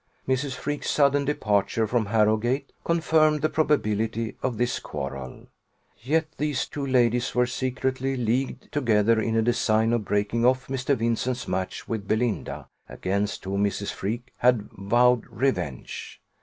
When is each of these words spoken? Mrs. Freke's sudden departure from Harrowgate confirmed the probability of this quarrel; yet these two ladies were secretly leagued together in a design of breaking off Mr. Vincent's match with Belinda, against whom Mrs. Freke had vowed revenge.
Mrs. 0.27 0.55
Freke's 0.55 0.89
sudden 0.89 1.25
departure 1.25 1.85
from 1.85 2.07
Harrowgate 2.07 2.71
confirmed 2.83 3.43
the 3.43 3.49
probability 3.49 4.35
of 4.41 4.57
this 4.57 4.79
quarrel; 4.79 5.45
yet 5.99 6.25
these 6.37 6.65
two 6.65 6.83
ladies 6.83 7.35
were 7.35 7.45
secretly 7.45 8.17
leagued 8.17 8.71
together 8.71 9.19
in 9.21 9.35
a 9.35 9.43
design 9.43 9.93
of 9.93 10.03
breaking 10.03 10.43
off 10.43 10.65
Mr. 10.65 10.97
Vincent's 10.97 11.47
match 11.47 11.87
with 11.87 12.07
Belinda, 12.07 12.67
against 12.89 13.43
whom 13.45 13.63
Mrs. 13.63 13.91
Freke 13.93 14.33
had 14.37 14.69
vowed 14.71 15.23
revenge. 15.29 16.19